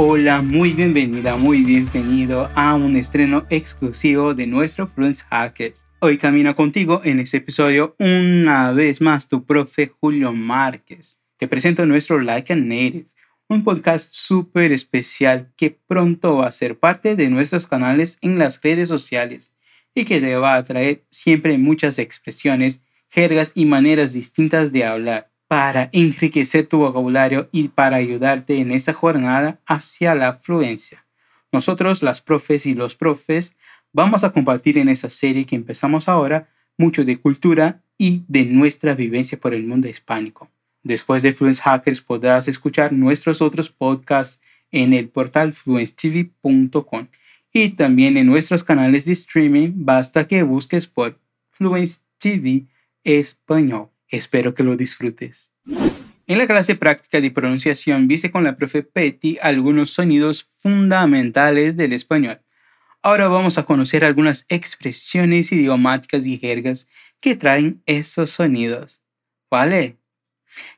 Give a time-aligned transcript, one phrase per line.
[0.00, 5.88] Hola, muy bienvenida, muy bienvenido a un estreno exclusivo de nuestro Fluence Hackers.
[5.98, 11.20] Hoy camino contigo en este episodio una vez más tu profe Julio Márquez.
[11.36, 13.06] Te presento nuestro Like a Native,
[13.48, 18.62] un podcast súper especial que pronto va a ser parte de nuestros canales en las
[18.62, 19.52] redes sociales
[19.96, 25.32] y que te va a traer siempre muchas expresiones, jergas y maneras distintas de hablar
[25.48, 31.06] para enriquecer tu vocabulario y para ayudarte en esa jornada hacia la fluencia.
[31.50, 33.56] Nosotros, las profes y los profes,
[33.92, 38.94] vamos a compartir en esa serie que empezamos ahora mucho de cultura y de nuestra
[38.94, 40.50] vivencia por el mundo hispánico.
[40.82, 47.08] Después de Fluence Hackers podrás escuchar nuestros otros podcasts en el portal fluencetv.com
[47.52, 51.18] y también en nuestros canales de streaming basta que busques por
[51.50, 52.66] Fluence TV
[53.02, 53.88] Español.
[54.08, 55.52] Espero que lo disfrutes.
[56.26, 61.92] En la clase práctica de pronunciación viste con la profe Petty algunos sonidos fundamentales del
[61.92, 62.40] español.
[63.00, 66.88] Ahora vamos a conocer algunas expresiones idiomáticas y jergas
[67.20, 69.00] que traen esos sonidos.
[69.50, 69.96] ¿Vale?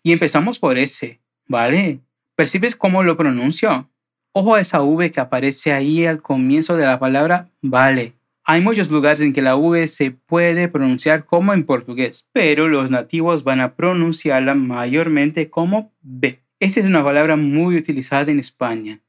[0.03, 1.21] Y empezamos por ese.
[1.47, 2.01] ¿Vale?
[2.37, 3.91] ¿Percibes cómo lo pronuncio?
[4.33, 8.15] Ojo a esa V que aparece ahí al comienzo de la palabra vale.
[8.51, 12.91] Hay muchos lugares en que la V se puede pronunciar como en portugués, pero los
[12.91, 16.43] nativos van a pronunciarla mayormente como B.
[16.59, 19.03] Esta es una palabra muy utilizada en España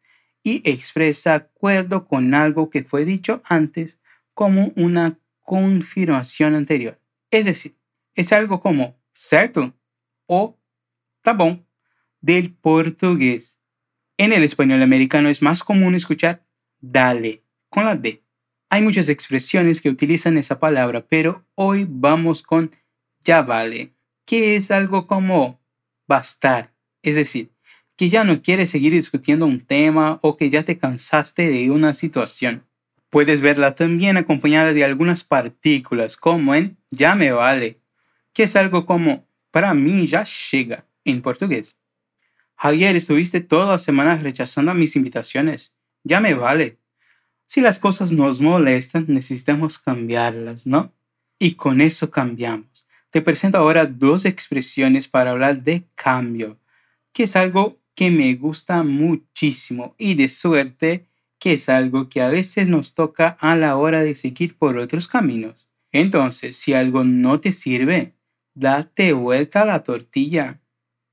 [0.44, 4.00] y expresa acuerdo con algo que fue dicho antes
[4.36, 7.02] como una confirmación anterior.
[7.32, 7.76] Es decir,
[8.14, 9.74] es algo como certo
[10.28, 10.56] o
[11.36, 11.64] bom
[12.22, 13.60] del portugués.
[14.18, 16.46] En el español americano es más común escuchar
[16.80, 18.21] dale con la D
[18.72, 22.72] hay muchas expresiones que utilizan esa palabra, pero hoy vamos con
[23.22, 23.92] ya vale,
[24.26, 25.60] que es algo como
[26.08, 27.52] bastar, es decir,
[27.98, 31.94] que ya no quieres seguir discutiendo un tema o que ya te cansaste de una
[31.94, 32.64] situación.
[33.10, 37.82] Puedes verla también acompañada de algunas partículas, como en ya me vale,
[38.32, 41.78] que es algo como para mí ya llega en portugués.
[42.56, 45.74] Javier, estuviste todas las semanas rechazando mis invitaciones.
[46.06, 46.81] Ya me vale.
[47.54, 50.94] Si las cosas nos molestan, necesitamos cambiarlas, ¿no?
[51.38, 52.88] Y con eso cambiamos.
[53.10, 56.62] Te presento ahora dos expresiones para hablar de cambio,
[57.12, 61.08] que es algo que me gusta muchísimo y de suerte
[61.40, 65.10] que es algo que a veces nos toca a la hora de seguir por otros
[65.10, 65.68] caminos.
[65.92, 68.14] Entonces, si algo no te sirve,
[68.54, 70.62] date vuelta a la tortilla.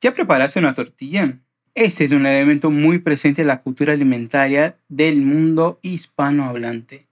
[0.01, 1.41] ¿Ya preparaste una tortilla?
[1.81, 7.07] Ese es un elemento muy presente en la cultura alimentaria del mundo hispanohablante.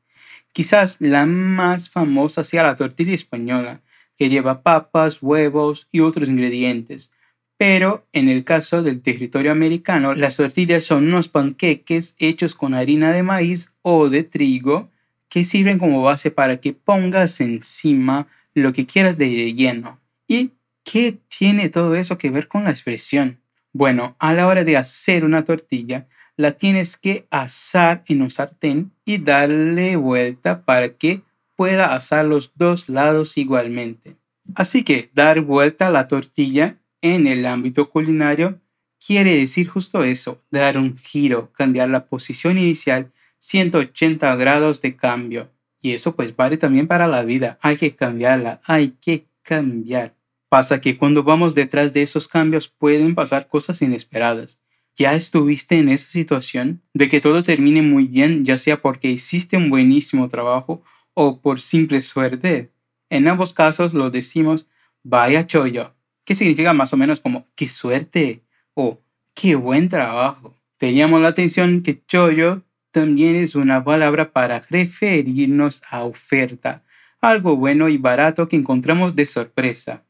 [0.53, 3.83] Quizás la más famosa sea la tortilla española,
[4.19, 7.13] que lleva papas, huevos y otros ingredientes.
[7.57, 13.13] Pero en el caso del territorio americano, las tortillas son unos panqueques hechos con harina
[13.13, 14.91] de maíz o de trigo
[15.29, 20.01] que sirven como base para que pongas encima lo que quieras de relleno.
[20.27, 20.51] ¿Y
[20.83, 23.39] qué tiene todo eso que ver con la expresión?
[23.79, 28.91] Bueno, a la hora de hacer una tortilla, la tienes que asar en un sartén
[29.05, 31.21] y darle vuelta para que
[31.57, 34.17] pueda asar los dos lados igualmente.
[34.55, 38.63] Así que dar vuelta a la tortilla en el ámbito culinario
[39.07, 45.51] quiere decir justo eso, dar un giro, cambiar la posición inicial 180 grados de cambio.
[45.83, 50.15] Y eso pues vale también para la vida, hay que cambiarla, hay que cambiar.
[50.49, 54.61] Pasa que cuando vamos detrás de esos cambios pueden pasar cosas inesperadas.
[54.95, 59.57] ¿Ya estuviste en esa situación de que todo termine muy bien, ya sea porque hiciste
[59.57, 60.83] un buenísimo trabajo
[61.15, 62.71] o por simple suerte?
[63.11, 64.69] En ambos casos lo decimos
[65.03, 69.01] vaya chollo, que significa más o menos como qué suerte o
[69.35, 70.55] qué buen trabajo.
[70.79, 76.85] Te llamo la atención que chollo también es una palabra para referirnos a oferta,
[77.21, 80.06] algo bueno y barato que encontramos de sorpresa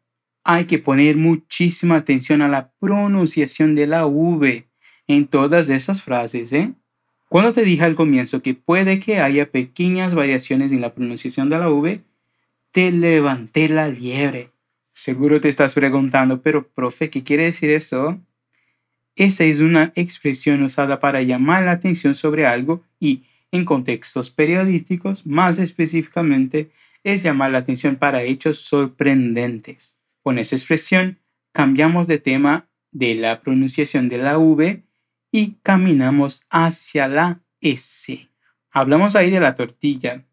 [0.48, 4.68] hay que poner muchísima atención a la pronunciación de la V
[5.08, 6.52] en todas esas frases.
[6.52, 6.72] ¿eh?
[7.28, 11.58] Cuando te dije al comienzo que puede que haya pequeñas variaciones en la pronunciación de
[11.58, 12.00] la V,
[12.70, 14.52] te levanté la liebre.
[14.92, 18.20] Seguro te estás preguntando, pero profe, ¿qué quiere decir eso?
[19.16, 25.26] Esa es una expresión usada para llamar la atención sobre algo y, en contextos periodísticos,
[25.26, 26.70] más específicamente,
[27.02, 29.96] es llamar la atención para hechos sorprendentes.
[30.26, 31.20] Con esa expresión
[31.52, 34.82] cambiamos de tema de la pronunciación de la V
[35.30, 38.28] y caminamos hacia la S.
[38.72, 40.24] Hablamos ahí de la tortilla,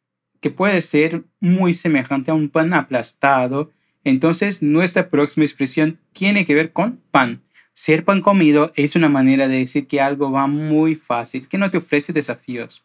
[0.41, 3.71] que puede ser muy semejante a un pan aplastado.
[4.03, 7.43] Entonces nuestra próxima expresión tiene que ver con pan.
[7.75, 11.69] Ser pan comido es una manera de decir que algo va muy fácil, que no
[11.69, 12.83] te ofrece desafíos.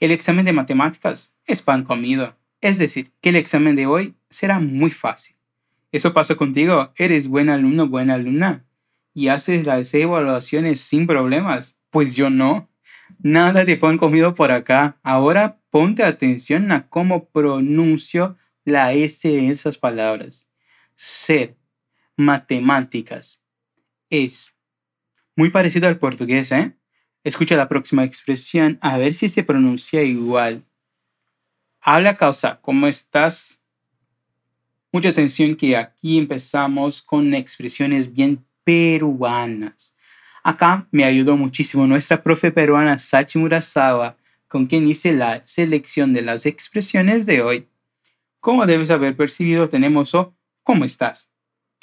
[0.00, 4.60] El examen de matemáticas es pan comido, es decir, que el examen de hoy será
[4.60, 5.36] muy fácil.
[5.92, 6.90] ¿Eso pasa contigo?
[6.96, 8.64] ¿Eres buen alumno, buena alumna?
[9.12, 11.78] ¿Y haces las evaluaciones sin problemas?
[11.90, 12.70] Pues yo no.
[13.18, 14.98] Nada de pan comido por acá.
[15.02, 20.48] Ahora ponte atención a cómo pronuncio la S de esas palabras.
[20.94, 21.58] Ser,
[22.16, 23.42] matemáticas,
[24.08, 24.56] es.
[25.36, 26.74] Muy parecido al portugués, ¿eh?
[27.22, 30.64] Escucha la próxima expresión a ver si se pronuncia igual.
[31.80, 33.61] Habla causa, ¿cómo estás?
[34.92, 39.96] Mucha atención que aquí empezamos con expresiones bien peruanas.
[40.42, 44.16] Acá me ayudó muchísimo nuestra profe peruana Sachi Murasawa,
[44.48, 47.68] con quien hice la selección de las expresiones de hoy.
[48.38, 51.32] Como debes haber percibido, tenemos o ¿cómo estás?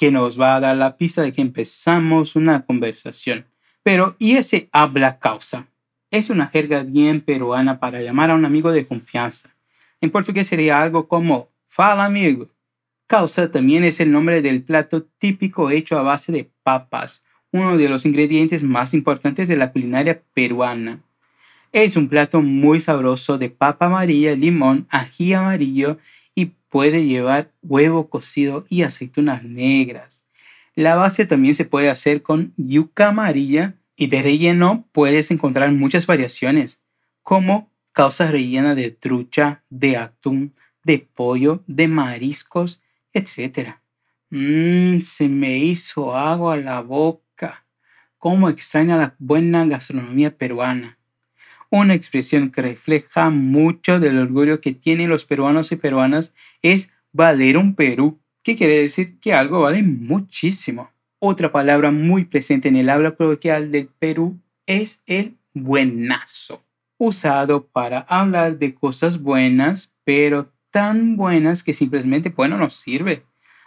[0.00, 3.44] que nos va a dar la pista de que empezamos una conversación.
[3.82, 5.66] Pero, ¿y ese habla causa?
[6.10, 9.50] Es una jerga bien peruana para llamar a un amigo de confianza.
[10.00, 12.48] En portugués sería algo como fala amigo.
[13.10, 17.88] Causa también es el nombre del plato típico hecho a base de papas, uno de
[17.88, 21.00] los ingredientes más importantes de la culinaria peruana.
[21.72, 25.98] Es un plato muy sabroso de papa amarilla, limón, ají amarillo
[26.70, 30.24] puede llevar huevo cocido y aceitunas negras.
[30.74, 36.06] La base también se puede hacer con yuca amarilla y de relleno puedes encontrar muchas
[36.06, 36.80] variaciones,
[37.22, 40.54] como causa rellena de trucha, de atún,
[40.84, 42.80] de pollo, de mariscos,
[43.12, 43.80] etc.
[44.30, 47.66] Mmm, se me hizo agua la boca.
[48.18, 51.00] Cómo extraña la buena gastronomía peruana
[51.70, 57.56] una expresión que refleja mucho del orgullo que tienen los peruanos y peruanas es valer
[57.56, 60.90] un Perú, que quiere decir que algo vale muchísimo.
[61.20, 66.64] Otra palabra muy presente en el habla coloquial del Perú es el buenazo,
[66.98, 73.24] usado para hablar de cosas buenas, pero tan buenas que simplemente, bueno, no sirve.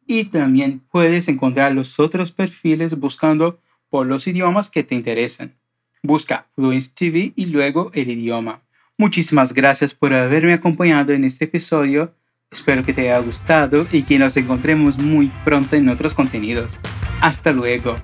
[0.06, 5.54] Y también puedes encontrar los otros perfiles buscando por los idiomas que te interesan.
[6.02, 8.60] Busca Fluence TV y luego el idioma.
[8.98, 12.12] Muchísimas gracias por haberme acompañado en este episodio.
[12.50, 16.78] Espero que te haya gustado y que nos encontremos muy pronto en otros contenidos.
[17.22, 17.96] Hasta luego.